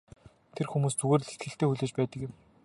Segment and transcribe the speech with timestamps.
[0.55, 2.33] Тэр хүмүүс зүгээр л итгэлтэй хүлээж байдаг юм.